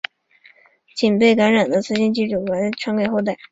[0.95, 3.37] 仅由被感染的雌性宿主把沃尔巴克氏体传播给后代。